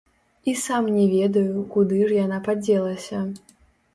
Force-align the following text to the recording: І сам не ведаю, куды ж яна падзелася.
І 0.51 0.53
сам 0.61 0.87
не 0.95 1.03
ведаю, 1.15 1.59
куды 1.75 2.01
ж 2.11 2.17
яна 2.25 2.39
падзелася. 2.47 3.21